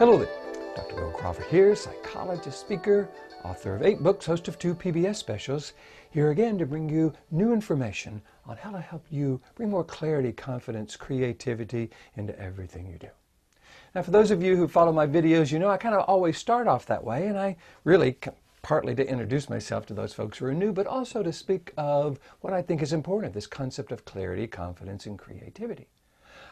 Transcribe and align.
Hello 0.00 0.16
there. 0.16 0.28
Dr. 0.74 0.94
Bill 0.94 1.10
Crawford 1.10 1.44
here, 1.50 1.76
psychologist, 1.76 2.58
speaker, 2.58 3.06
author 3.44 3.74
of 3.74 3.82
eight 3.82 4.02
books, 4.02 4.24
host 4.24 4.48
of 4.48 4.58
two 4.58 4.74
PBS 4.74 5.16
specials, 5.16 5.74
here 6.10 6.30
again 6.30 6.56
to 6.56 6.64
bring 6.64 6.88
you 6.88 7.12
new 7.30 7.52
information 7.52 8.22
on 8.46 8.56
how 8.56 8.70
to 8.70 8.80
help 8.80 9.04
you 9.10 9.42
bring 9.56 9.68
more 9.68 9.84
clarity, 9.84 10.32
confidence, 10.32 10.96
creativity 10.96 11.90
into 12.16 12.40
everything 12.40 12.86
you 12.86 12.96
do. 12.96 13.10
Now, 13.94 14.00
for 14.00 14.10
those 14.10 14.30
of 14.30 14.42
you 14.42 14.56
who 14.56 14.68
follow 14.68 14.90
my 14.90 15.06
videos, 15.06 15.52
you 15.52 15.58
know 15.58 15.68
I 15.68 15.76
kind 15.76 15.94
of 15.94 16.08
always 16.08 16.38
start 16.38 16.66
off 16.66 16.86
that 16.86 17.04
way, 17.04 17.26
and 17.26 17.38
I 17.38 17.58
really 17.84 18.16
partly 18.62 18.94
to 18.94 19.06
introduce 19.06 19.50
myself 19.50 19.84
to 19.84 19.92
those 19.92 20.14
folks 20.14 20.38
who 20.38 20.46
are 20.46 20.54
new, 20.54 20.72
but 20.72 20.86
also 20.86 21.22
to 21.22 21.30
speak 21.30 21.74
of 21.76 22.18
what 22.40 22.54
I 22.54 22.62
think 22.62 22.80
is 22.80 22.94
important 22.94 23.34
this 23.34 23.46
concept 23.46 23.92
of 23.92 24.06
clarity, 24.06 24.46
confidence, 24.46 25.04
and 25.04 25.18
creativity. 25.18 25.88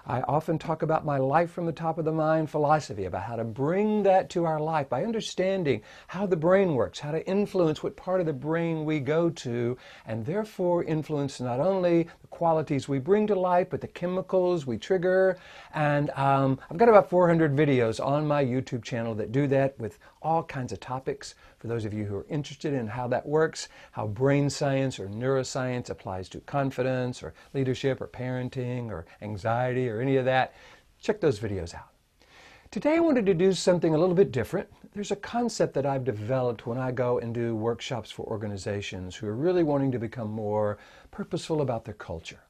I 0.09 0.23
often 0.23 0.59
talk 0.59 0.81
about 0.81 1.05
my 1.05 1.19
life 1.19 1.51
from 1.51 1.67
the 1.67 1.73
top 1.73 1.99
of 1.99 2.07
the 2.07 2.13
mind 2.13 2.49
philosophy, 2.49 3.05
about 3.05 3.25
how 3.25 3.37
to 3.37 3.45
bring 3.45 4.05
that 4.05 4.31
to 4.31 4.47
our 4.47 4.59
life 4.59 4.89
by 4.89 5.05
understanding 5.05 5.83
how 6.07 6.25
the 6.25 6.37
brain 6.37 6.75
works, 6.75 6.99
how 6.99 7.11
to 7.11 7.27
influence 7.29 7.83
what 7.83 7.95
part 7.95 8.21
of 8.21 8.27
the 8.27 8.33
brain 8.33 8.87
we 8.87 9.01
go 9.01 9.29
to, 9.29 9.77
and 10.07 10.25
therefore 10.25 10.83
influence 10.83 11.41
not 11.41 11.61
only 11.61 12.05
the 12.23 12.27
qualities 12.29 12.89
we 12.89 12.99
bring 12.99 13.27
to 13.27 13.35
life, 13.35 13.69
but 13.69 13.83
the 13.83 13.87
chemicals 13.87 14.67
we 14.67 14.79
trigger. 14.79 15.37
And 15.75 16.09
um, 16.17 16.59
I've 16.71 16.79
got 16.79 16.89
about 16.89 17.11
400 17.11 17.55
videos 17.55 18.03
on 18.03 18.27
my 18.27 18.43
YouTube 18.43 18.83
channel 18.83 19.15
that 19.17 19.31
do 19.31 19.47
that 19.49 19.79
with 19.79 19.99
all 20.23 20.43
kinds 20.43 20.73
of 20.73 20.81
topics. 20.81 21.35
For 21.59 21.67
those 21.67 21.85
of 21.85 21.93
you 21.93 22.05
who 22.05 22.17
are 22.17 22.27
interested 22.29 22.73
in 22.73 22.87
how 22.87 23.09
that 23.09 23.27
works, 23.27 23.69
how 23.91 24.07
brain 24.07 24.49
science 24.49 25.01
or 25.01 25.09
neuroscience 25.09 25.91
applies 25.91 26.29
to 26.29 26.41
confidence 26.41 27.21
or 27.23 27.35
leadership 27.53 28.01
or 28.01 28.07
parenting 28.07 28.91
or 28.91 29.07
anxiety 29.23 29.89
or 29.89 30.01
any 30.01 30.17
of 30.17 30.25
that, 30.25 30.55
check 31.01 31.21
those 31.21 31.41
videos 31.41 31.75
out. 31.75 31.89
Today 32.71 32.97
I 32.97 33.01
wanted 33.01 33.27
to 33.27 33.35
do 33.35 33.53
something 33.53 33.95
a 33.95 33.99
little 33.99 34.15
bit 34.15 34.31
different. 34.31 34.69
There's 34.95 35.11
a 35.11 35.17
concept 35.17 35.75
that 35.75 35.87
I've 35.87 36.05
developed 36.05 36.67
when 36.67 36.79
I 36.79 36.93
go 36.93 37.19
and 37.19 37.35
do 37.35 37.57
workshops 37.57 38.11
for 38.11 38.27
organizations 38.27 39.17
who 39.17 39.27
are 39.27 39.35
really 39.35 39.65
wanting 39.65 39.91
to 39.93 39.99
become 39.99 40.31
more 40.31 40.79
purposeful 41.11 41.61
about 41.61 41.85
their 41.85 41.95
culture. 41.95 42.41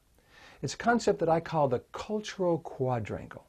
It's 0.61 0.75
a 0.75 0.77
concept 0.77 1.19
that 1.19 1.29
I 1.29 1.39
call 1.39 1.67
the 1.67 1.79
cultural 1.93 2.59
quadrangle. 2.59 3.48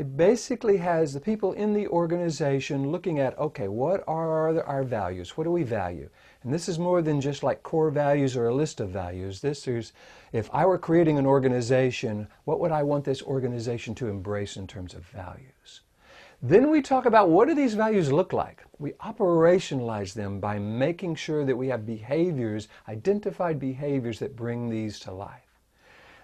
It 0.00 0.16
basically 0.16 0.78
has 0.78 1.12
the 1.12 1.20
people 1.20 1.52
in 1.52 1.74
the 1.74 1.86
organization 1.88 2.90
looking 2.90 3.18
at, 3.18 3.38
okay, 3.38 3.68
what 3.68 4.02
are 4.08 4.58
our 4.66 4.82
values? 4.82 5.36
What 5.36 5.44
do 5.44 5.50
we 5.50 5.62
value? 5.62 6.08
And 6.42 6.54
this 6.54 6.70
is 6.70 6.78
more 6.78 7.02
than 7.02 7.20
just 7.20 7.42
like 7.42 7.62
core 7.62 7.90
values 7.90 8.34
or 8.34 8.46
a 8.46 8.54
list 8.54 8.80
of 8.80 8.88
values. 8.88 9.42
This 9.42 9.68
is, 9.68 9.92
if 10.32 10.48
I 10.54 10.64
were 10.64 10.78
creating 10.78 11.18
an 11.18 11.26
organization, 11.26 12.28
what 12.44 12.60
would 12.60 12.72
I 12.72 12.82
want 12.82 13.04
this 13.04 13.20
organization 13.20 13.94
to 13.96 14.08
embrace 14.08 14.56
in 14.56 14.66
terms 14.66 14.94
of 14.94 15.04
values? 15.04 15.82
Then 16.40 16.70
we 16.70 16.80
talk 16.80 17.04
about 17.04 17.28
what 17.28 17.48
do 17.48 17.54
these 17.54 17.74
values 17.74 18.10
look 18.10 18.32
like? 18.32 18.64
We 18.78 18.92
operationalize 18.92 20.14
them 20.14 20.40
by 20.40 20.58
making 20.58 21.16
sure 21.16 21.44
that 21.44 21.58
we 21.58 21.68
have 21.68 21.84
behaviors, 21.84 22.68
identified 22.88 23.60
behaviors 23.60 24.18
that 24.20 24.34
bring 24.34 24.70
these 24.70 24.98
to 25.00 25.12
life. 25.12 25.49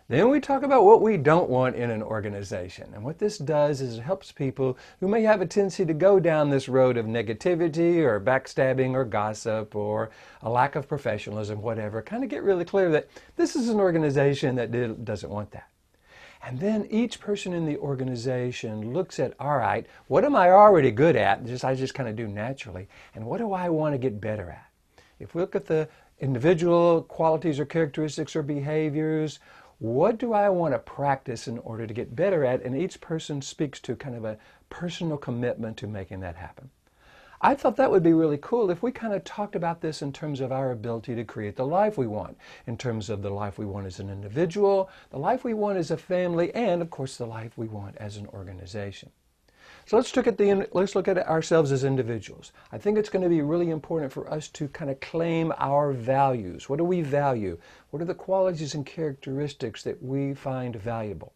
Then 0.09 0.29
we 0.29 0.39
talk 0.39 0.63
about 0.63 0.85
what 0.85 1.03
we 1.03 1.17
don't 1.17 1.51
want 1.51 1.75
in 1.75 1.91
an 1.91 2.01
organization. 2.01 2.93
And 2.95 3.03
what 3.03 3.19
this 3.19 3.39
does 3.39 3.81
is 3.81 3.99
it 3.99 4.03
helps 4.03 4.31
people 4.31 4.79
who 5.01 5.09
may 5.09 5.23
have 5.23 5.41
a 5.41 5.47
tendency 5.47 5.85
to 5.85 5.95
go 5.95 6.21
down 6.21 6.49
this 6.49 6.69
road 6.69 6.97
of 6.97 7.07
negativity 7.07 7.99
or 7.99 8.21
backstabbing 8.21 8.93
or 8.93 9.05
gossip 9.05 9.75
or 9.75 10.11
a 10.43 10.49
lack 10.49 10.77
of 10.77 10.87
professionalism, 10.87 11.61
whatever, 11.61 12.03
kind 12.03 12.23
of 12.23 12.31
get 12.31 12.45
really 12.45 12.65
clear 12.65 12.89
that 12.91 13.09
this 13.35 13.57
is 13.57 13.69
an 13.69 13.81
organization 13.81 14.55
that 14.55 15.05
doesn't 15.05 15.31
want 15.31 15.51
that. 15.51 15.69
And 16.45 16.61
then 16.61 16.87
each 16.89 17.19
person 17.19 17.53
in 17.53 17.67
the 17.67 17.79
organization 17.79 18.93
looks 18.93 19.19
at, 19.19 19.35
all 19.41 19.57
right, 19.57 19.85
what 20.07 20.25
am 20.25 20.37
I 20.37 20.51
already 20.51 20.93
good 20.93 21.17
at? 21.17 21.45
Just 21.45 21.65
I 21.65 21.75
just 21.75 21.95
kind 21.95 22.09
of 22.09 22.15
do 22.15 22.29
naturally. 22.29 22.87
And 23.17 23.27
what 23.27 23.39
do 23.39 23.53
I 23.53 23.69
want 23.71 23.95
to 23.95 23.99
get 23.99 24.21
better 24.21 24.51
at? 24.51 24.71
If 25.19 25.35
we 25.35 25.41
look 25.41 25.57
at 25.57 25.67
the 25.67 25.89
individual 26.21 27.03
qualities 27.03 27.59
or 27.59 27.65
characteristics 27.65 28.37
or 28.37 28.43
behaviors, 28.43 29.41
what 29.79 30.19
do 30.19 30.33
I 30.33 30.49
want 30.49 30.75
to 30.75 30.79
practice 30.79 31.47
in 31.47 31.59
order 31.59 31.87
to 31.87 31.95
get 31.95 32.17
better 32.17 32.45
at? 32.45 32.63
And 32.63 32.77
each 32.77 33.01
person 33.01 33.43
speaks 33.43 33.79
to 33.81 33.95
kind 33.95 34.15
of 34.15 34.25
a 34.25 34.39
personal 34.71 35.19
commitment 35.19 35.77
to 35.79 35.87
making 35.87 36.21
that 36.21 36.37
happen. 36.37 36.71
I 37.43 37.55
thought 37.55 37.77
that 37.77 37.91
would 37.91 38.03
be 38.03 38.15
really 38.15 38.39
cool 38.41 38.71
if 38.71 38.83
we 38.83 38.91
kind 38.91 39.13
of 39.13 39.23
talked 39.23 39.55
about 39.55 39.83
this 39.83 40.01
in 40.01 40.13
terms 40.13 40.41
of 40.41 40.51
our 40.51 40.71
ability 40.71 41.15
to 41.15 41.25
create 41.25 41.57
the 41.57 41.67
life 41.67 41.99
we 41.99 42.07
want, 42.07 42.39
in 42.67 42.79
terms 42.79 43.11
of 43.11 43.21
the 43.21 43.31
life 43.31 43.59
we 43.59 43.67
want 43.67 43.87
as 43.87 44.01
an 44.01 44.09
individual, 44.09 44.89
the 45.11 45.19
life 45.19 45.45
we 45.45 45.53
want 45.53 45.77
as 45.77 45.91
a 45.91 45.99
family, 45.99 46.55
and 46.55 46.81
of 46.81 46.91
course 46.91 47.19
the 47.19 47.27
life 47.27 47.53
we 47.59 47.69
want 47.69 47.97
as 47.99 48.17
an 48.17 48.27
organization. 48.29 49.11
So 49.89 49.97
let's 49.97 50.17
look 50.17 50.27
at 50.27 50.37
the 50.37 50.67
let's 50.73 50.97
look 50.97 51.07
at 51.07 51.17
ourselves 51.17 51.71
as 51.71 51.85
individuals. 51.85 52.51
I 52.73 52.79
think 52.79 52.99
it's 52.99 53.09
going 53.09 53.23
to 53.23 53.29
be 53.29 53.41
really 53.41 53.71
important 53.71 54.13
for 54.13 54.29
us 54.29 54.49
to 54.49 54.67
kind 54.67 54.91
of 54.91 54.99
claim 54.99 55.53
our 55.59 55.93
values. 55.93 56.69
What 56.69 56.79
do 56.79 56.85
we 56.85 57.03
value? 57.03 57.57
What 57.91 58.03
are 58.03 58.07
the 58.07 58.13
qualities 58.13 58.75
and 58.75 58.85
characteristics 58.85 59.85
that 59.85 60.03
we 60.03 60.35
find 60.35 60.75
valuable? 60.75 61.35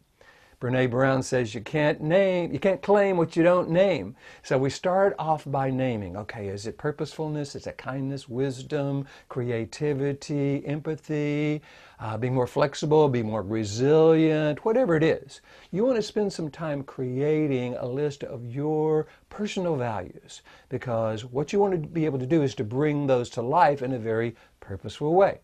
Brene 0.61 0.91
Brown 0.91 1.23
says 1.23 1.55
you 1.55 1.61
can't 1.61 2.01
name, 2.01 2.53
you 2.53 2.59
can't 2.59 2.83
claim 2.83 3.17
what 3.17 3.35
you 3.35 3.41
don't 3.41 3.71
name. 3.71 4.15
So 4.43 4.59
we 4.59 4.69
start 4.69 5.15
off 5.17 5.43
by 5.47 5.71
naming. 5.71 6.15
Okay, 6.15 6.49
is 6.49 6.67
it 6.67 6.77
purposefulness? 6.77 7.55
Is 7.55 7.65
it 7.65 7.79
kindness, 7.79 8.29
wisdom, 8.29 9.07
creativity, 9.27 10.63
empathy, 10.67 11.63
uh, 11.99 12.15
being 12.15 12.35
more 12.35 12.45
flexible, 12.45 13.09
be 13.09 13.23
more 13.23 13.41
resilient, 13.41 14.63
whatever 14.63 14.95
it 14.95 15.01
is. 15.01 15.41
You 15.71 15.83
want 15.83 15.95
to 15.95 16.03
spend 16.03 16.31
some 16.31 16.51
time 16.51 16.83
creating 16.83 17.75
a 17.77 17.87
list 17.87 18.23
of 18.23 18.45
your 18.45 19.07
personal 19.29 19.75
values 19.75 20.43
because 20.69 21.25
what 21.25 21.51
you 21.51 21.59
want 21.59 21.73
to 21.73 21.87
be 21.87 22.05
able 22.05 22.19
to 22.19 22.27
do 22.27 22.43
is 22.43 22.53
to 22.55 22.63
bring 22.63 23.07
those 23.07 23.31
to 23.31 23.41
life 23.41 23.81
in 23.81 23.93
a 23.93 23.99
very 23.99 24.35
purposeful 24.59 25.15
way. 25.15 25.39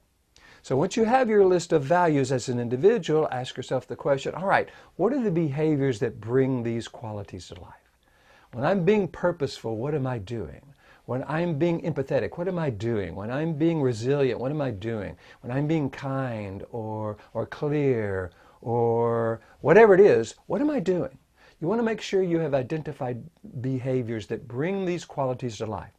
So 0.67 0.75
once 0.75 0.97
you 0.97 1.05
have 1.05 1.29
your 1.29 1.45
list 1.45 1.71
of 1.71 1.85
values 1.85 2.29
as 2.29 2.49
an 2.49 2.59
individual, 2.59 3.29
ask 3.31 3.55
yourself 3.55 3.87
the 3.87 3.95
question, 3.95 4.35
all 4.35 4.47
right, 4.47 4.67
what 4.97 5.13
are 5.13 5.23
the 5.23 5.31
behaviors 5.31 5.99
that 5.99 6.19
bring 6.19 6.61
these 6.61 6.89
qualities 6.89 7.47
to 7.47 7.61
life? 7.61 7.89
When 8.51 8.65
I'm 8.65 8.83
being 8.83 9.07
purposeful, 9.07 9.77
what 9.77 9.95
am 9.95 10.05
I 10.05 10.17
doing? 10.17 10.61
When 11.05 11.23
I'm 11.25 11.57
being 11.57 11.79
empathetic, 11.83 12.37
what 12.37 12.49
am 12.49 12.59
I 12.59 12.69
doing? 12.69 13.15
When 13.15 13.31
I'm 13.31 13.53
being 13.53 13.81
resilient, 13.81 14.41
what 14.41 14.51
am 14.51 14.59
I 14.59 14.71
doing? 14.71 15.15
When 15.39 15.57
I'm 15.57 15.67
being 15.67 15.89
kind 15.89 16.65
or, 16.69 17.15
or 17.33 17.45
clear 17.45 18.31
or 18.59 19.39
whatever 19.61 19.93
it 19.93 20.01
is, 20.01 20.35
what 20.47 20.59
am 20.59 20.69
I 20.69 20.81
doing? 20.81 21.17
You 21.61 21.69
want 21.69 21.79
to 21.79 21.85
make 21.85 22.01
sure 22.01 22.21
you 22.21 22.39
have 22.39 22.53
identified 22.53 23.23
behaviors 23.61 24.27
that 24.27 24.49
bring 24.49 24.83
these 24.83 25.05
qualities 25.05 25.59
to 25.59 25.65
life. 25.65 25.93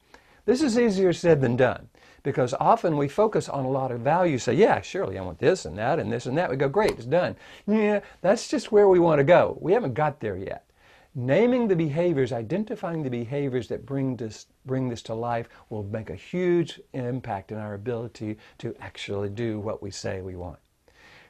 This 0.45 0.61
is 0.61 0.79
easier 0.79 1.15
said 1.15 1.41
than 1.41 1.57
done 1.57 1.89
because 2.23 2.55
often 2.61 2.97
we 2.97 3.09
focus 3.09 3.49
on 3.49 3.65
a 3.65 3.71
lot 3.71 3.91
of 3.91 4.01
values. 4.01 4.45
Say, 4.45 4.55
yeah, 4.55 4.81
surely 4.81 5.19
I 5.19 5.23
want 5.23 5.39
this 5.39 5.65
and 5.65 5.77
that 5.79 5.99
and 5.99 6.13
this 6.13 6.27
and 6.27 6.37
that. 6.39 6.51
We 6.51 6.57
go, 6.57 6.69
great, 6.69 6.93
it's 6.93 7.05
done. 7.05 7.37
Yeah, 7.67 8.01
that's 8.21 8.49
just 8.49 8.73
where 8.73 8.89
we 8.89 8.99
want 8.99 9.19
to 9.19 9.25
go. 9.25 9.59
We 9.61 9.73
haven't 9.73 9.95
got 9.95 10.21
there 10.21 10.37
yet. 10.37 10.65
Naming 11.15 11.67
the 11.67 11.77
behaviors, 11.77 12.33
identifying 12.33 13.03
the 13.03 13.11
behaviors 13.11 13.67
that 13.69 13.85
bring 13.85 14.17
this, 14.17 14.47
bring 14.67 14.89
this 14.89 15.03
to 15.03 15.15
life 15.15 15.49
will 15.71 15.83
make 15.83 16.11
a 16.11 16.15
huge 16.15 16.81
impact 16.93 17.51
in 17.51 17.59
our 17.59 17.75
ability 17.75 18.37
to 18.59 18.75
actually 18.81 19.31
do 19.31 19.59
what 19.59 19.83
we 19.83 19.91
say 19.91 20.21
we 20.21 20.37
want. 20.37 20.59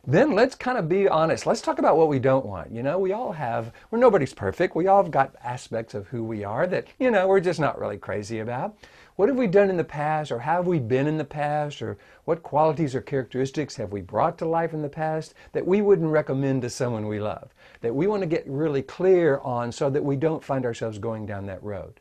Then 0.07 0.35
let's 0.35 0.55
kind 0.55 0.79
of 0.79 0.89
be 0.89 1.09
honest. 1.09 1.47
Let's 1.47 1.61
talk 1.61 1.79
about 1.79 1.97
what 1.97 2.09
we 2.09 2.19
don't 2.19 2.47
want. 2.47 2.73
You 2.73 2.83
know, 2.83 2.99
we 2.99 3.13
all 3.13 3.33
have, 3.33 3.73
well, 3.91 4.01
nobody's 4.01 4.33
perfect. 4.33 4.75
We 4.75 4.87
all 4.87 5.03
have 5.03 5.13
got 5.13 5.35
aspects 5.43 5.95
of 5.95 6.09
who 6.09 6.25
we 6.25 6.45
are 6.45 6.67
that, 6.67 6.87
you 6.99 7.11
know, 7.11 7.29
we're 7.29 7.41
just 7.41 7.61
not 7.61 7.79
really 7.79 7.99
crazy 7.99 8.39
about. 8.39 8.77
What 9.17 9.29
have 9.29 9.37
we 9.37 9.49
done 9.49 9.69
in 9.69 9.77
the 9.77 9.83
past, 9.83 10.31
or 10.31 10.39
have 10.39 10.69
we 10.69 10.79
been 10.79 11.09
in 11.09 11.19
the 11.19 11.25
past, 11.25 11.83
or 11.83 11.99
what 12.25 12.45
qualities 12.45 12.95
or 12.95 13.01
characteristics 13.01 13.75
have 13.75 13.91
we 13.91 14.01
brought 14.01 14.39
to 14.39 14.47
life 14.47 14.73
in 14.73 14.81
the 14.81 14.89
past 14.89 15.35
that 15.53 15.67
we 15.67 15.83
wouldn't 15.83 16.13
recommend 16.13 16.63
to 16.63 16.71
someone 16.71 17.09
we 17.09 17.19
love? 17.19 17.53
That 17.81 17.97
we 17.97 18.07
want 18.07 18.23
to 18.23 18.29
get 18.29 18.45
really 18.47 18.83
clear 18.83 19.39
on 19.39 19.73
so 19.73 19.91
that 19.91 20.05
we 20.05 20.15
don't 20.15 20.45
find 20.45 20.65
ourselves 20.65 21.01
going 21.01 21.27
down 21.27 21.47
that 21.47 21.63
road. 21.65 22.01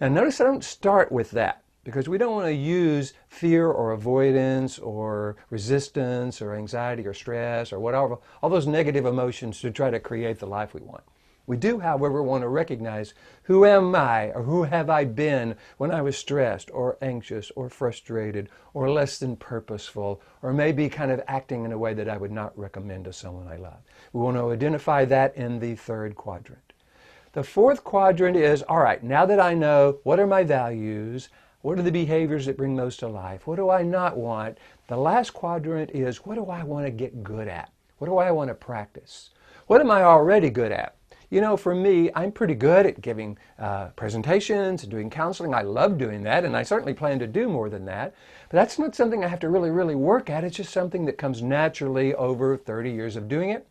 Now, 0.00 0.08
notice 0.08 0.40
I 0.40 0.44
don't 0.44 0.64
start 0.64 1.12
with 1.12 1.30
that 1.30 1.62
because 1.86 2.08
we 2.08 2.18
don't 2.18 2.34
want 2.34 2.46
to 2.48 2.52
use 2.52 3.12
fear 3.28 3.70
or 3.70 3.92
avoidance 3.92 4.76
or 4.80 5.36
resistance 5.50 6.42
or 6.42 6.56
anxiety 6.56 7.06
or 7.06 7.14
stress 7.14 7.72
or 7.72 7.78
whatever, 7.78 8.18
all 8.42 8.50
those 8.50 8.66
negative 8.66 9.06
emotions 9.06 9.60
to 9.60 9.70
try 9.70 9.88
to 9.88 10.00
create 10.00 10.40
the 10.40 10.48
life 10.48 10.74
we 10.74 10.80
want. 10.80 11.04
We 11.46 11.56
do, 11.56 11.78
however, 11.78 12.24
want 12.24 12.42
to 12.42 12.48
recognize 12.48 13.14
who 13.44 13.64
am 13.64 13.94
I 13.94 14.32
or 14.32 14.42
who 14.42 14.64
have 14.64 14.90
I 14.90 15.04
been 15.04 15.54
when 15.76 15.92
I 15.92 16.02
was 16.02 16.18
stressed 16.18 16.72
or 16.72 16.98
anxious 17.00 17.52
or 17.54 17.70
frustrated 17.70 18.48
or 18.74 18.90
less 18.90 19.18
than 19.18 19.36
purposeful 19.36 20.20
or 20.42 20.52
maybe 20.52 20.88
kind 20.88 21.12
of 21.12 21.22
acting 21.28 21.64
in 21.64 21.70
a 21.70 21.78
way 21.78 21.94
that 21.94 22.08
I 22.08 22.16
would 22.16 22.32
not 22.32 22.58
recommend 22.58 23.04
to 23.04 23.12
someone 23.12 23.46
I 23.46 23.58
love. 23.58 23.78
We 24.12 24.22
want 24.22 24.36
to 24.38 24.50
identify 24.50 25.04
that 25.04 25.36
in 25.36 25.60
the 25.60 25.76
third 25.76 26.16
quadrant. 26.16 26.72
The 27.32 27.44
fourth 27.44 27.84
quadrant 27.84 28.36
is, 28.36 28.62
all 28.62 28.80
right, 28.80 29.04
now 29.04 29.24
that 29.26 29.38
I 29.38 29.54
know 29.54 29.98
what 30.02 30.18
are 30.18 30.26
my 30.26 30.42
values, 30.42 31.28
what 31.62 31.78
are 31.78 31.82
the 31.82 31.92
behaviors 31.92 32.46
that 32.46 32.56
bring 32.56 32.76
those 32.76 32.96
to 32.98 33.08
life, 33.08 33.46
what 33.46 33.56
do 33.56 33.70
I 33.70 33.82
not 33.82 34.16
want, 34.16 34.58
the 34.88 34.96
last 34.96 35.30
quadrant 35.32 35.90
is, 35.90 36.18
what 36.18 36.36
do 36.36 36.46
I 36.46 36.62
want 36.62 36.86
to 36.86 36.90
get 36.90 37.24
good 37.24 37.48
at? 37.48 37.72
What 37.98 38.08
do 38.08 38.18
I 38.18 38.30
want 38.30 38.48
to 38.48 38.54
practice? 38.54 39.30
What 39.66 39.80
am 39.80 39.90
I 39.90 40.02
already 40.02 40.50
good 40.50 40.70
at? 40.70 40.96
You 41.30 41.40
know, 41.40 41.56
for 41.56 41.74
me, 41.74 42.10
I'm 42.14 42.30
pretty 42.30 42.54
good 42.54 42.86
at 42.86 43.00
giving 43.00 43.36
uh, 43.58 43.86
presentations 43.96 44.84
doing 44.84 45.10
counseling. 45.10 45.54
I 45.54 45.62
love 45.62 45.98
doing 45.98 46.22
that, 46.22 46.44
and 46.44 46.56
I 46.56 46.62
certainly 46.62 46.94
plan 46.94 47.18
to 47.18 47.26
do 47.26 47.48
more 47.48 47.68
than 47.68 47.84
that. 47.86 48.14
But 48.48 48.58
that's 48.58 48.78
not 48.78 48.94
something 48.94 49.24
I 49.24 49.28
have 49.28 49.40
to 49.40 49.48
really, 49.48 49.70
really 49.70 49.96
work 49.96 50.30
at. 50.30 50.44
It's 50.44 50.56
just 50.56 50.72
something 50.72 51.04
that 51.06 51.18
comes 51.18 51.42
naturally 51.42 52.14
over 52.14 52.56
30 52.56 52.92
years 52.92 53.16
of 53.16 53.28
doing 53.28 53.50
it. 53.50 53.66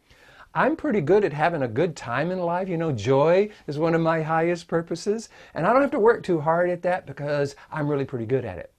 I'm 0.58 0.78
pretty 0.78 1.02
good 1.02 1.26
at 1.26 1.34
having 1.34 1.64
a 1.64 1.68
good 1.68 1.98
time 1.98 2.32
in 2.32 2.40
life. 2.40 2.70
You 2.70 2.78
know, 2.78 2.94
joy 2.94 3.50
is 3.68 3.78
one 3.78 3.94
of 3.94 4.00
my 4.00 4.22
highest 4.22 4.70
purposes, 4.70 5.28
and 5.54 5.68
I 5.68 5.74
don't 5.74 5.82
have 5.82 5.92
to 5.92 6.00
work 6.00 6.24
too 6.24 6.40
hard 6.40 6.70
at 6.70 6.82
that 6.84 7.06
because 7.06 7.58
I'm 7.74 7.90
really 7.90 8.06
pretty 8.06 8.26
good 8.26 8.46
at 8.46 8.58
it. 8.58 8.72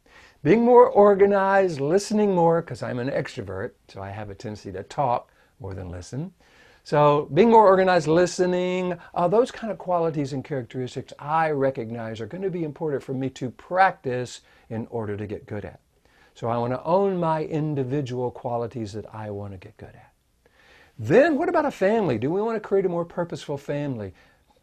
Being 0.42 0.64
more 0.64 0.88
organized, 0.88 1.78
listening 1.78 2.34
more, 2.34 2.62
because 2.62 2.82
I'm 2.82 2.98
an 2.98 3.10
extrovert, 3.10 3.72
so 3.88 4.00
I 4.00 4.08
have 4.08 4.30
a 4.30 4.34
tendency 4.34 4.72
to 4.72 4.84
talk 4.84 5.30
more 5.60 5.74
than 5.74 5.90
listen. 5.90 6.32
So, 6.82 7.28
being 7.34 7.50
more 7.50 7.66
organized, 7.66 8.08
listening, 8.08 8.96
uh, 9.12 9.28
those 9.28 9.50
kind 9.50 9.70
of 9.70 9.76
qualities 9.76 10.32
and 10.32 10.42
characteristics 10.42 11.12
I 11.18 11.50
recognize 11.50 12.22
are 12.22 12.26
going 12.26 12.44
to 12.44 12.50
be 12.50 12.64
important 12.64 13.02
for 13.02 13.12
me 13.12 13.28
to 13.30 13.50
practice 13.50 14.40
in 14.70 14.86
order 14.88 15.14
to 15.14 15.26
get 15.26 15.44
good 15.44 15.66
at. 15.66 15.80
So, 16.32 16.48
I 16.48 16.56
want 16.56 16.72
to 16.72 16.82
own 16.84 17.20
my 17.20 17.44
individual 17.44 18.30
qualities 18.30 18.94
that 18.94 19.04
I 19.12 19.30
want 19.30 19.52
to 19.52 19.58
get 19.58 19.76
good 19.76 19.94
at. 19.94 20.15
Then, 20.98 21.36
what 21.36 21.50
about 21.50 21.66
a 21.66 21.70
family? 21.70 22.16
Do 22.16 22.30
we 22.30 22.40
want 22.40 22.56
to 22.56 22.66
create 22.66 22.86
a 22.86 22.88
more 22.88 23.04
purposeful 23.04 23.58
family? 23.58 24.14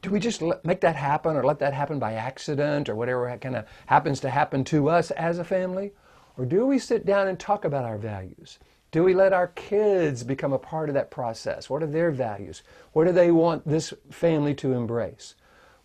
Do 0.02 0.10
we 0.10 0.20
just 0.20 0.42
let, 0.42 0.66
make 0.66 0.82
that 0.82 0.96
happen 0.96 1.36
or 1.36 1.44
let 1.44 1.60
that 1.60 1.76
happen 1.76 2.00
by 2.00 2.14
accident 2.14 2.90
or 2.90 2.96
whatever 2.96 3.38
kind 3.38 3.56
of 3.56 3.66
happens 3.86 4.20
to 4.22 4.32
happen 4.32 4.64
to 4.66 4.90
us 4.90 5.12
as 5.12 5.38
a 5.38 5.44
family? 5.44 5.94
Or 6.36 6.46
do 6.46 6.66
we 6.66 6.80
sit 6.80 7.06
down 7.06 7.28
and 7.28 7.40
talk 7.40 7.66
about 7.66 7.86
our 7.86 8.00
values? 8.00 8.58
Do 8.90 9.04
we 9.04 9.14
let 9.14 9.32
our 9.32 9.50
kids 9.50 10.24
become 10.24 10.54
a 10.54 10.60
part 10.60 10.90
of 10.90 10.96
that 10.96 11.12
process? 11.12 11.70
What 11.70 11.84
are 11.84 11.88
their 11.88 12.10
values? 12.10 12.64
What 12.94 13.06
do 13.06 13.12
they 13.12 13.30
want 13.30 13.68
this 13.68 13.94
family 14.10 14.56
to 14.56 14.74
embrace? 14.74 15.36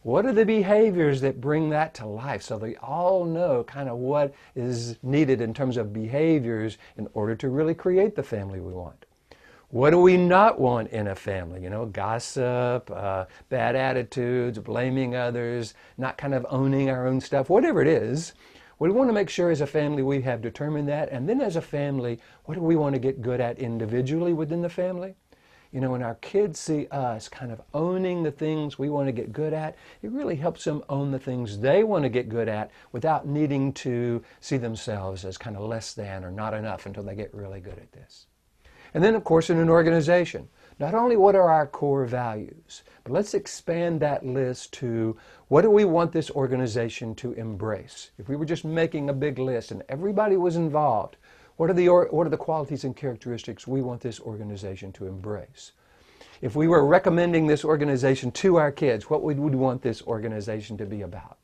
What 0.02 0.24
are 0.24 0.32
the 0.32 0.46
behaviors 0.46 1.20
that 1.20 1.42
bring 1.42 1.68
that 1.70 1.92
to 1.94 2.06
life 2.06 2.42
so 2.42 2.56
they 2.56 2.76
all 2.76 3.26
know 3.26 3.64
kind 3.64 3.90
of 3.90 3.98
what 3.98 4.32
is 4.54 4.96
needed 5.02 5.42
in 5.42 5.52
terms 5.52 5.76
of 5.76 5.92
behaviors 5.92 6.78
in 6.96 7.08
order 7.12 7.36
to 7.36 7.50
really 7.50 7.74
create 7.74 8.16
the 8.16 8.22
family 8.22 8.60
we 8.60 8.72
want? 8.72 9.04
What 9.70 9.90
do 9.90 10.00
we 10.00 10.16
not 10.16 10.58
want 10.58 10.92
in 10.92 11.08
a 11.08 11.14
family? 11.14 11.62
You 11.62 11.68
know, 11.68 11.84
gossip, 11.84 12.90
uh, 12.90 13.26
bad 13.50 13.76
attitudes, 13.76 14.58
blaming 14.58 15.14
others, 15.14 15.74
not 15.98 16.16
kind 16.16 16.32
of 16.32 16.46
owning 16.48 16.88
our 16.88 17.06
own 17.06 17.20
stuff, 17.20 17.50
whatever 17.50 17.82
it 17.82 17.88
is. 17.88 18.32
We 18.78 18.90
want 18.90 19.10
to 19.10 19.12
make 19.12 19.28
sure 19.28 19.50
as 19.50 19.60
a 19.60 19.66
family 19.66 20.02
we 20.02 20.22
have 20.22 20.40
determined 20.40 20.88
that. 20.88 21.10
And 21.10 21.28
then 21.28 21.42
as 21.42 21.56
a 21.56 21.60
family, 21.60 22.18
what 22.46 22.54
do 22.54 22.62
we 22.62 22.76
want 22.76 22.94
to 22.94 22.98
get 22.98 23.20
good 23.20 23.42
at 23.42 23.58
individually 23.58 24.32
within 24.32 24.62
the 24.62 24.70
family? 24.70 25.16
You 25.70 25.82
know, 25.82 25.90
when 25.90 26.02
our 26.02 26.14
kids 26.14 26.58
see 26.58 26.86
us 26.90 27.28
kind 27.28 27.52
of 27.52 27.60
owning 27.74 28.22
the 28.22 28.30
things 28.30 28.78
we 28.78 28.88
want 28.88 29.08
to 29.08 29.12
get 29.12 29.34
good 29.34 29.52
at, 29.52 29.76
it 30.00 30.10
really 30.10 30.36
helps 30.36 30.64
them 30.64 30.82
own 30.88 31.10
the 31.10 31.18
things 31.18 31.58
they 31.58 31.84
want 31.84 32.04
to 32.04 32.08
get 32.08 32.30
good 32.30 32.48
at 32.48 32.70
without 32.92 33.26
needing 33.26 33.74
to 33.74 34.22
see 34.40 34.56
themselves 34.56 35.26
as 35.26 35.36
kind 35.36 35.58
of 35.58 35.62
less 35.64 35.92
than 35.92 36.24
or 36.24 36.30
not 36.30 36.54
enough 36.54 36.86
until 36.86 37.02
they 37.02 37.14
get 37.14 37.34
really 37.34 37.60
good 37.60 37.76
at 37.76 37.92
this. 37.92 38.27
And 38.94 39.04
then, 39.04 39.14
of 39.14 39.24
course, 39.24 39.50
in 39.50 39.58
an 39.58 39.68
organization, 39.68 40.48
not 40.78 40.94
only 40.94 41.16
what 41.16 41.34
are 41.34 41.50
our 41.50 41.66
core 41.66 42.04
values, 42.04 42.82
but 43.04 43.12
let's 43.12 43.34
expand 43.34 44.00
that 44.00 44.24
list 44.24 44.72
to 44.74 45.16
what 45.48 45.62
do 45.62 45.70
we 45.70 45.84
want 45.84 46.12
this 46.12 46.30
organization 46.30 47.14
to 47.16 47.32
embrace? 47.32 48.10
If 48.18 48.28
we 48.28 48.36
were 48.36 48.44
just 48.44 48.64
making 48.64 49.08
a 49.08 49.14
big 49.14 49.38
list 49.38 49.72
and 49.72 49.82
everybody 49.88 50.36
was 50.36 50.56
involved, 50.56 51.16
what 51.56 51.68
are 51.68 51.74
the, 51.74 51.88
what 51.88 52.26
are 52.26 52.30
the 52.30 52.36
qualities 52.36 52.84
and 52.84 52.96
characteristics 52.96 53.66
we 53.66 53.82
want 53.82 54.00
this 54.00 54.20
organization 54.20 54.92
to 54.92 55.06
embrace? 55.06 55.72
If 56.40 56.54
we 56.54 56.68
were 56.68 56.86
recommending 56.86 57.48
this 57.48 57.64
organization 57.64 58.30
to 58.32 58.56
our 58.56 58.70
kids, 58.70 59.10
what 59.10 59.22
would 59.22 59.40
we 59.40 59.50
want 59.56 59.82
this 59.82 60.02
organization 60.02 60.76
to 60.78 60.86
be 60.86 61.02
about? 61.02 61.38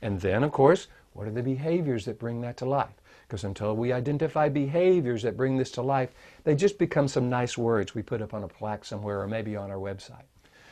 And 0.00 0.20
then, 0.20 0.42
of 0.42 0.52
course, 0.52 0.86
what 1.12 1.26
are 1.26 1.32
the 1.32 1.42
behaviors 1.42 2.06
that 2.06 2.18
bring 2.18 2.40
that 2.40 2.56
to 2.58 2.64
life? 2.64 2.94
Because 3.28 3.44
until 3.44 3.76
we 3.76 3.92
identify 3.92 4.48
behaviors 4.48 5.22
that 5.22 5.36
bring 5.36 5.58
this 5.58 5.70
to 5.72 5.82
life, 5.82 6.10
they 6.44 6.54
just 6.54 6.78
become 6.78 7.06
some 7.06 7.28
nice 7.28 7.58
words 7.58 7.94
we 7.94 8.00
put 8.00 8.22
up 8.22 8.32
on 8.32 8.42
a 8.42 8.48
plaque 8.48 8.86
somewhere 8.86 9.20
or 9.20 9.28
maybe 9.28 9.54
on 9.54 9.70
our 9.70 9.76
website. 9.76 10.24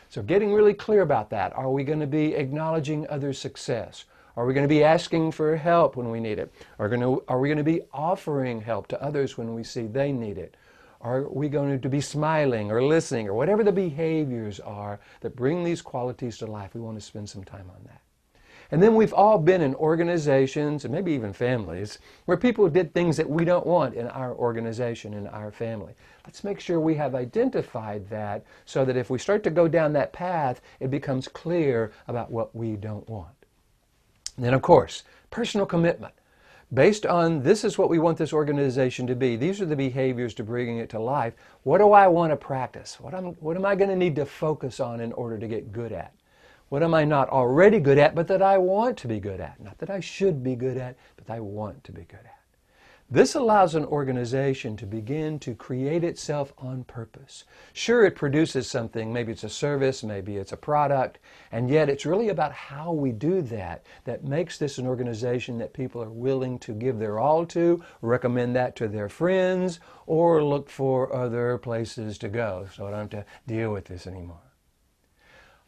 So 0.09 0.23
getting 0.23 0.55
really 0.55 0.73
clear 0.73 1.03
about 1.03 1.29
that. 1.31 1.55
Are 1.55 1.71
we 1.71 1.85
going 1.85 2.01
to 2.01 2.07
be 2.07 2.35
acknowledging 2.35 3.07
others' 3.09 3.39
success? 3.39 4.07
Are 4.37 4.47
we 4.47 4.55
going 4.55 4.65
to 4.65 4.75
be 4.75 4.83
asking 4.83 5.33
for 5.33 5.55
help 5.57 5.97
when 5.97 6.11
we 6.11 6.19
need 6.19 6.39
it? 6.39 6.51
Are, 6.79 6.89
going 6.89 7.01
to, 7.03 7.23
are 7.29 7.39
we 7.39 7.49
going 7.49 7.59
to 7.59 7.65
be 7.65 7.83
offering 7.93 8.63
help 8.63 8.89
to 8.89 9.03
others 9.03 9.37
when 9.37 9.55
we 9.55 9.63
see 9.63 9.87
they 9.87 10.11
need 10.11 10.39
it? 10.39 10.57
Are 11.03 11.29
we 11.29 11.51
going 11.51 11.79
to 11.79 11.89
be 11.91 12.01
smiling 12.01 12.71
or 12.71 12.83
listening 12.83 13.29
or 13.29 13.35
whatever 13.35 13.63
the 13.63 13.73
behaviors 13.73 14.61
are 14.61 14.99
that 15.21 15.37
bring 15.37 15.63
these 15.63 15.83
qualities 15.83 16.39
to 16.39 16.47
life? 16.47 16.75
We 16.75 16.81
want 16.81 16.99
to 16.99 17.05
spend 17.05 17.29
some 17.29 17.45
time 17.45 17.71
on 17.71 17.83
that. 17.85 18.01
And 18.71 18.83
then 18.83 18.95
we've 18.95 19.13
all 19.13 19.39
been 19.39 19.61
in 19.61 19.75
organizations 19.77 20.85
and 20.85 20.93
maybe 20.93 21.13
even 21.13 21.33
families 21.33 21.99
where 22.25 22.37
people 22.37 22.69
did 22.69 22.93
things 22.93 23.17
that 23.17 23.29
we 23.29 23.45
don't 23.45 23.67
want 23.67 23.95
in 23.95 24.09
our 24.09 24.35
organization, 24.35 25.15
in 25.15 25.27
our 25.29 25.53
family. 25.53 25.95
Let's 26.25 26.43
make 26.43 26.59
sure 26.59 26.81
we 26.81 26.97
have 26.97 27.15
identified 27.15 28.09
that 28.11 28.45
so 28.65 28.85
that 28.85 28.97
if 28.97 29.09
we 29.09 29.19
start 29.19 29.45
to 29.45 29.51
go 29.51 29.69
down 29.69 29.93
that 29.93 30.13
path, 30.13 30.61
it 30.81 30.91
becomes 30.91 31.29
clear 31.29 31.93
about 32.09 32.31
what 32.31 32.55
we 32.57 32.77
don't 32.77 33.09
want. 33.09 33.29
And 34.37 34.45
then, 34.45 34.55
of 34.55 34.63
course, 34.63 35.05
personal 35.31 35.67
commitment. 35.67 36.15
Based 36.75 37.07
on 37.07 37.45
this 37.45 37.63
is 37.63 37.79
what 37.79 37.89
we 37.89 38.01
want 38.01 38.19
this 38.19 38.33
organization 38.33 39.07
to 39.07 39.15
be, 39.15 39.37
these 39.37 39.61
are 39.61 39.67
the 39.67 39.77
behaviors 39.77 40.35
to 40.35 40.43
bringing 40.43 40.79
it 40.79 40.91
to 40.91 40.99
life. 40.99 41.35
What 41.63 41.79
do 41.79 41.93
I 41.93 42.09
want 42.09 42.33
to 42.33 42.37
practice? 42.37 42.99
What, 42.99 43.15
am, 43.15 43.27
what 43.35 43.57
am 43.57 43.65
I 43.65 43.77
going 43.77 43.91
to 43.91 43.97
need 43.97 44.17
to 44.17 44.27
focus 44.27 44.81
on 44.81 44.99
in 44.99 45.13
order 45.13 45.39
to 45.39 45.47
get 45.47 45.73
good 45.73 45.93
at? 45.93 46.13
What 46.69 46.83
am 46.83 46.95
I 46.95 47.05
not 47.05 47.29
already 47.29 47.79
good 47.79 47.99
at, 47.99 48.15
but 48.15 48.27
that 48.29 48.43
I 48.43 48.59
want 48.59 48.97
to 48.99 49.09
be 49.09 49.21
good 49.21 49.41
at? 49.41 49.61
Not 49.61 49.79
that 49.79 49.91
I 49.91 50.01
should 50.01 50.43
be 50.43 50.57
good 50.57 50.77
at, 50.77 50.97
but 51.17 51.33
I 51.33 51.39
want 51.39 51.85
to 51.85 51.93
be 51.93 52.03
good 52.03 52.19
at. 52.25 52.37
This 53.09 53.37
allows 53.37 53.77
an 53.77 53.85
organization 53.85 54.77
to 54.79 54.85
begin 54.85 55.39
to 55.39 55.55
create 55.55 56.03
itself 56.03 56.53
on 56.59 56.83
purpose. 56.83 57.45
Sure, 57.73 58.05
it 58.05 58.17
produces 58.17 58.69
something, 58.69 59.13
maybe 59.13 59.31
it's 59.31 59.45
a 59.45 59.49
service, 59.49 60.03
maybe 60.03 60.39
it's 60.39 60.51
a 60.51 60.57
product, 60.57 61.21
and 61.53 61.71
yet 61.71 61.89
it's 61.89 62.05
really 62.05 62.31
about 62.31 62.51
how 62.51 62.91
we 62.91 63.13
do 63.13 63.43
that 63.43 63.87
that 64.03 64.25
makes 64.25 64.59
this 64.59 64.79
an 64.79 64.89
organization 64.89 65.57
that 65.59 65.73
people 65.73 66.03
are 66.03 66.11
willing 66.11 66.59
to 66.59 66.73
give 66.73 66.99
their 66.99 67.21
all 67.21 67.47
to, 67.47 67.81
recommend 68.03 68.57
that 68.57 68.75
to 68.75 68.89
their 68.89 69.09
friends, 69.09 69.79
or 70.07 70.43
look 70.43 70.69
for 70.69 71.15
other 71.15 71.59
places 71.59 72.19
to 72.19 72.29
go 72.29 72.67
so 72.75 72.89
I 72.89 72.91
don't 72.91 73.13
have 73.13 73.25
to 73.25 73.25
deal 73.47 73.73
with 73.73 73.85
this 73.85 74.09
anymore. 74.09 74.46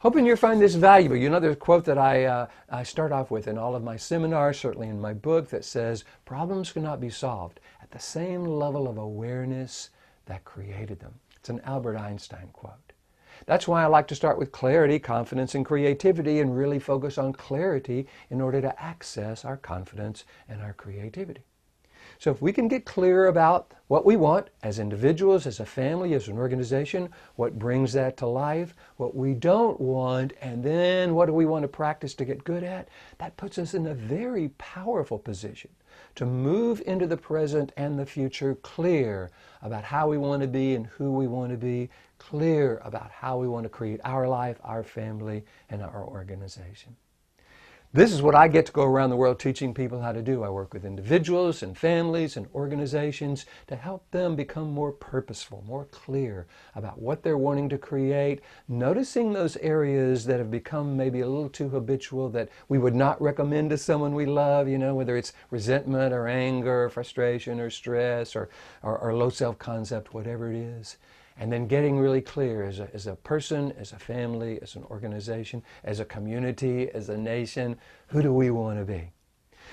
Hoping 0.00 0.25
you 0.25 0.37
find 0.37 0.61
this 0.61 0.76
valuable. 0.76 1.17
You 1.17 1.28
know, 1.28 1.40
there's 1.40 1.55
a 1.55 1.57
quote 1.57 1.85
that 1.87 1.99
I, 1.99 2.25
uh, 2.25 2.47
I 2.71 2.85
start 2.85 3.11
off 3.11 3.33
with 3.33 3.49
in 3.49 3.59
all 3.59 3.75
of 3.75 3.83
my 3.83 3.97
seminars, 3.97 4.57
certainly 4.57 4.87
in 4.87 5.00
my 5.00 5.12
book, 5.12 5.49
that 5.50 5.64
says, 5.64 6.05
Problems 6.25 6.71
cannot 6.71 7.00
be 7.00 7.11
solved 7.11 7.59
at 7.83 7.90
the 7.90 7.99
same 7.99 8.45
level 8.45 8.87
of 8.87 8.97
awareness 8.97 9.90
that 10.26 10.45
created 10.45 11.00
them. 11.00 11.14
It's 11.37 11.49
an 11.49 11.61
Albert 11.64 11.97
Einstein 11.97 12.49
quote. 12.52 12.93
That's 13.47 13.67
why 13.67 13.83
I 13.83 13.87
like 13.87 14.07
to 14.09 14.14
start 14.14 14.38
with 14.38 14.52
clarity, 14.52 15.00
confidence, 15.00 15.57
and 15.57 15.67
creativity 15.67 16.38
and 16.38 16.57
really 16.57 16.78
focus 16.78 17.19
on 17.19 17.33
clarity 17.33 18.07
in 18.31 18.40
order 18.40 18.61
to 18.61 18.81
access 18.81 19.45
our 19.45 19.57
confidence 19.57 20.25
and 20.49 20.62
our 20.62 20.75
creativity. 20.75 21.43
So 22.18 22.32
if 22.32 22.42
we 22.42 22.52
can 22.52 22.66
get 22.66 22.84
clear 22.84 23.26
about 23.26 23.72
what 23.87 24.04
we 24.04 24.16
want 24.16 24.48
as 24.64 24.80
individuals, 24.80 25.46
as 25.46 25.60
a 25.60 25.64
family, 25.64 26.14
as 26.14 26.26
an 26.26 26.37
organization, 26.37 27.10
what 27.37 27.60
brings 27.60 27.92
that 27.92 28.16
to 28.16 28.26
life, 28.26 28.75
what 28.96 29.14
we 29.14 29.34
don't 29.34 29.80
want, 29.80 30.32
and 30.40 30.64
then 30.64 31.14
what 31.14 31.26
do 31.26 31.32
we 31.32 31.46
want 31.46 31.62
to 31.62 31.68
practice 31.68 32.14
to 32.14 32.25
get 32.25 32.42
good 32.42 32.64
at, 32.64 32.88
that 33.18 33.37
puts 33.37 33.56
us 33.56 33.72
in 33.72 33.87
a 33.87 33.94
very 33.94 34.48
powerful 34.58 35.18
position 35.18 35.70
to 36.16 36.26
move 36.26 36.82
into 36.87 37.06
the 37.06 37.16
present 37.16 37.72
and 37.76 37.96
the 37.96 38.06
future 38.06 38.56
clear 38.56 39.30
about 39.62 39.84
how 39.84 40.08
we 40.08 40.18
want 40.18 40.42
to 40.42 40.48
be 40.48 40.75
and 40.75 40.87
who 40.87 41.12
we 41.12 41.28
want 41.28 41.52
to 41.52 41.56
be, 41.56 41.88
clear 42.18 42.80
about 42.84 43.12
how 43.12 43.38
we 43.38 43.46
want 43.46 43.62
to 43.62 43.68
create 43.68 44.00
our 44.04 44.26
life, 44.26 44.58
our 44.64 44.82
family, 44.82 45.44
and 45.70 45.80
our 45.80 46.04
organization. 46.04 46.96
This 47.90 48.12
is 48.12 48.21
what 48.21 48.35
I 48.35 48.49
get 48.49 48.66
to 48.66 48.73
go 48.73 48.83
around 48.83 49.09
the 49.09 49.16
world 49.16 49.40
teaching 49.40 49.73
people 49.73 50.02
how 50.02 50.12
to 50.12 50.21
do. 50.21 50.45
I 50.45 50.50
work 50.50 50.75
with 50.75 50.85
individuals 50.85 51.62
and 51.62 51.76
families 51.76 52.37
and 52.37 52.47
organizations 52.54 53.47
to 53.66 53.76
help 53.76 54.11
them 54.11 54.37
become 54.37 54.71
more 54.71 54.92
purposeful, 54.92 55.64
more 55.66 55.87
clear 55.87 56.47
about 56.75 57.00
what 57.00 57.23
they're 57.23 57.38
wanting 57.38 57.71
to 57.71 57.78
create, 57.78 58.42
noticing 58.68 59.33
those 59.33 59.57
areas 59.57 60.26
that 60.26 60.38
have 60.38 60.50
become 60.50 60.99
maybe 60.99 61.21
a 61.21 61.26
little 61.26 61.49
too 61.49 61.71
habitual 61.71 62.28
that 62.28 62.50
we 62.68 62.76
would 62.76 62.95
not 62.95 63.23
recommend 63.23 63.71
to 63.71 63.78
someone 63.78 64.14
we 64.14 64.26
love, 64.26 64.68
you 64.68 64.76
know, 64.76 64.95
whether 64.95 65.16
it's 65.16 65.33
resentment 65.50 66.12
or 66.12 66.28
anger, 66.28 66.85
or 66.85 66.90
frustration 66.90 67.59
or 67.59 67.71
stress 67.71 68.37
or, 68.37 68.50
or, 68.83 68.99
or 68.99 69.14
low 69.14 69.30
self-concept, 69.30 70.12
whatever 70.12 70.52
it 70.52 70.59
is 70.59 70.99
and 71.38 71.52
then 71.52 71.66
getting 71.66 71.99
really 71.99 72.21
clear 72.21 72.64
as 72.64 72.80
a, 72.80 72.90
as 72.92 73.07
a 73.07 73.14
person, 73.16 73.73
as 73.78 73.92
a 73.92 73.99
family, 73.99 74.59
as 74.62 74.76
an 74.76 74.85
organization, 74.85 75.62
as 75.85 76.00
a 76.00 76.04
community, 76.04 76.90
as 76.90 77.09
a 77.09 77.16
nation, 77.16 77.78
who 78.09 78.21
do 78.23 78.30
we 78.33 78.50
want 78.50 78.78
to 78.78 78.85
be? 78.85 79.11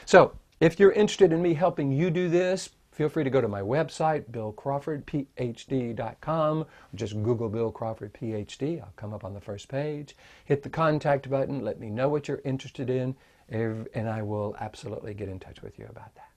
So, 0.05 0.37
if 0.59 0.79
you're 0.79 0.93
interested 0.93 1.33
in 1.33 1.41
me 1.41 1.53
helping 1.53 1.91
you 1.91 2.09
do 2.09 2.29
this, 2.29 2.69
feel 2.91 3.09
free 3.09 3.25
to 3.25 3.29
go 3.29 3.41
to 3.41 3.47
my 3.47 3.61
website, 3.61 4.31
billcrawfordphd.com, 4.31 6.61
or 6.61 6.67
just 6.93 7.23
Google 7.23 7.49
Bill 7.49 7.71
Crawford 7.71 8.13
PhD. 8.13 8.81
I'll 8.81 8.93
come 8.95 9.13
up 9.13 9.25
on 9.25 9.33
the 9.33 9.41
first 9.41 9.67
page. 9.67 10.15
Hit 10.45 10.63
the 10.63 10.69
contact 10.69 11.29
button. 11.29 11.59
Let 11.61 11.77
me 11.79 11.89
know 11.89 12.07
what 12.07 12.29
you're 12.29 12.41
interested 12.45 12.89
in, 12.89 13.17
and 13.49 14.07
I 14.07 14.21
will 14.21 14.55
absolutely 14.59 15.13
get 15.13 15.27
in 15.27 15.39
touch 15.39 15.61
with 15.61 15.77
you 15.77 15.87
about 15.89 16.15
that. 16.15 16.29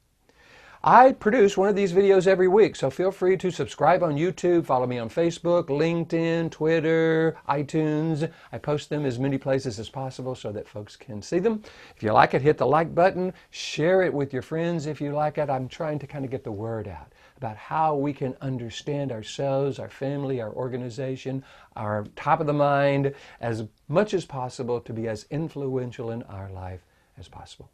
I 0.83 1.11
produce 1.11 1.57
one 1.57 1.69
of 1.69 1.75
these 1.75 1.93
videos 1.93 2.29
every 2.29 2.47
week, 2.47 2.77
so 2.77 2.89
feel 2.89 3.11
free 3.11 3.37
to 3.39 3.51
subscribe 3.51 4.05
on 4.05 4.15
YouTube, 4.15 4.65
follow 4.65 4.87
me 4.87 5.01
on 5.01 5.09
Facebook, 5.09 5.65
LinkedIn, 5.65 6.53
Twitter, 6.53 7.37
iTunes. 7.49 8.31
I 8.53 8.59
post 8.59 8.89
them 8.89 9.05
as 9.05 9.19
many 9.19 9.39
places 9.39 9.81
as 9.81 9.89
possible 9.89 10.37
so 10.37 10.53
that 10.53 10.69
folks 10.69 10.95
can 10.95 11.21
see 11.21 11.41
them. 11.41 11.65
If 11.97 12.05
you 12.05 12.13
like 12.13 12.33
it, 12.33 12.43
hit 12.43 12.59
the 12.59 12.67
like 12.67 12.95
button, 12.95 13.33
share 13.51 14.03
it 14.03 14.15
with 14.15 14.33
your 14.33 14.43
friends 14.43 14.87
if 14.87 15.01
you 15.01 15.11
like 15.11 15.37
it. 15.37 15.51
I'm 15.51 15.67
trying 15.67 15.99
to 15.99 16.07
kind 16.07 16.25
of 16.25 16.31
get 16.31 16.45
the 16.45 16.53
word 16.53 16.87
out 16.87 17.13
about 17.37 17.57
how 17.57 17.97
we 17.97 18.13
can 18.13 18.37
understand 18.41 19.11
ourselves, 19.11 19.81
our 19.81 19.91
family, 19.91 20.41
our 20.41 20.53
organization, 20.53 21.45
our 21.75 22.05
top 22.15 22.39
of 22.39 22.47
the 22.47 22.53
mind 22.53 23.15
as 23.41 23.65
much 23.89 24.15
as 24.15 24.25
possible 24.25 24.81
to 24.83 24.93
be 24.93 25.09
as 25.09 25.27
influential 25.31 26.13
in 26.13 26.23
our 26.23 26.49
life 26.53 26.85
as 27.19 27.27
possible. 27.27 27.69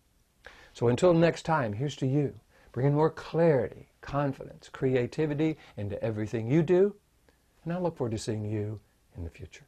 So 0.73 0.88
until 0.88 1.12
next 1.12 1.42
time, 1.42 1.75
here's 1.75 1.96
to 1.96 2.06
you 2.06 2.40
bringing 2.75 2.93
more 2.93 3.09
clarity, 3.09 3.88
confidence, 4.00 4.69
creativity 4.69 5.57
into 5.76 6.02
everything 6.02 6.50
you 6.50 6.61
do. 6.61 6.95
And 7.62 7.73
I 7.73 7.78
look 7.78 7.97
forward 7.97 8.11
to 8.11 8.19
seeing 8.19 8.45
you 8.45 8.81
in 9.16 9.23
the 9.23 9.31
future. 9.31 9.64